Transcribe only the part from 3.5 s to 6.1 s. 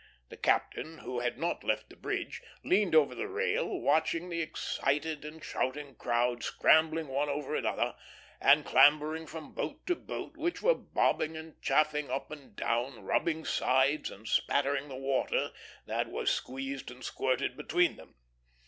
watching the excited and shouting